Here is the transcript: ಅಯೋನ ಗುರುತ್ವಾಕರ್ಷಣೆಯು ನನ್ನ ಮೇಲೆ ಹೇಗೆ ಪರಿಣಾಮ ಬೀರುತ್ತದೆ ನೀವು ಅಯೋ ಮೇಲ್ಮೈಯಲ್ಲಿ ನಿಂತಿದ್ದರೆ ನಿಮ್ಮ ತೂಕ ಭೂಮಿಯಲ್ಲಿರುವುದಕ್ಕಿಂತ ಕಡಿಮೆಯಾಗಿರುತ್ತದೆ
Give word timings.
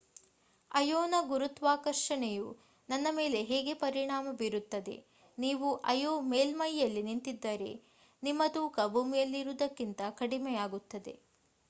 ಅಯೋನ 0.71 1.15
ಗುರುತ್ವಾಕರ್ಷಣೆಯು 1.27 2.47
ನನ್ನ 2.89 3.07
ಮೇಲೆ 3.11 3.39
ಹೇಗೆ 3.43 3.73
ಪರಿಣಾಮ 3.83 4.31
ಬೀರುತ್ತದೆ 4.39 4.95
ನೀವು 5.37 5.67
ಅಯೋ 5.85 6.13
ಮೇಲ್ಮೈಯಲ್ಲಿ 6.31 7.03
ನಿಂತಿದ್ದರೆ 7.03 7.71
ನಿಮ್ಮ 8.23 8.47
ತೂಕ 8.53 8.87
ಭೂಮಿಯಲ್ಲಿರುವುದಕ್ಕಿಂತ 8.93 10.01
ಕಡಿಮೆಯಾಗಿರುತ್ತದೆ 10.19 11.15